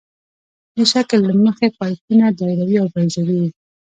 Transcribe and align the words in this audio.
د 0.75 0.77
شکل 0.91 1.19
له 1.29 1.33
مخې 1.43 1.67
پایپونه 1.77 2.25
دایروي 2.37 2.77
او 2.81 2.87
بیضوي 2.93 3.37
وي 3.41 3.49